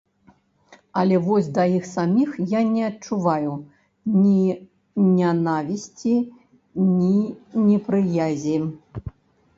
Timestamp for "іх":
1.79-1.83